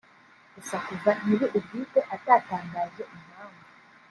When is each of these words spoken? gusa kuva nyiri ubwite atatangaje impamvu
gusa 0.55 0.75
kuva 0.85 1.09
nyiri 1.23 1.47
ubwite 1.57 1.99
atatangaje 2.15 3.03
impamvu 3.15 3.63